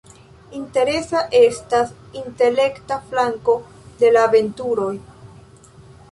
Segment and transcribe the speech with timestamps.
[0.59, 1.91] Interesa estas
[2.21, 3.55] intelekta flanko
[3.99, 4.89] de la aventuroj.